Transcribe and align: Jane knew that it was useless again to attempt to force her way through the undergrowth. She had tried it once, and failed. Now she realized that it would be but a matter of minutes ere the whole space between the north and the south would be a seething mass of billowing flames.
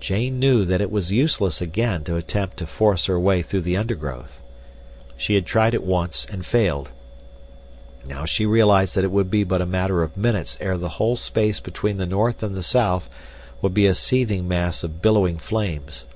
Jane 0.00 0.38
knew 0.38 0.64
that 0.64 0.80
it 0.80 0.90
was 0.90 1.12
useless 1.12 1.60
again 1.60 2.02
to 2.04 2.16
attempt 2.16 2.56
to 2.56 2.66
force 2.66 3.04
her 3.04 3.20
way 3.20 3.42
through 3.42 3.60
the 3.60 3.76
undergrowth. 3.76 4.40
She 5.18 5.34
had 5.34 5.44
tried 5.44 5.74
it 5.74 5.84
once, 5.84 6.24
and 6.24 6.46
failed. 6.46 6.88
Now 8.06 8.24
she 8.24 8.46
realized 8.46 8.94
that 8.94 9.04
it 9.04 9.10
would 9.10 9.30
be 9.30 9.44
but 9.44 9.60
a 9.60 9.66
matter 9.66 10.02
of 10.02 10.16
minutes 10.16 10.56
ere 10.58 10.78
the 10.78 10.88
whole 10.96 11.16
space 11.16 11.60
between 11.60 11.98
the 11.98 12.06
north 12.06 12.42
and 12.42 12.54
the 12.54 12.62
south 12.62 13.10
would 13.60 13.74
be 13.74 13.86
a 13.86 13.94
seething 13.94 14.48
mass 14.48 14.82
of 14.82 15.02
billowing 15.02 15.36
flames. 15.36 16.06